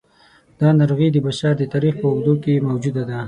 [0.59, 3.17] دا ناروغي د بشر د تاریخ په اوږدو کې موجوده ده.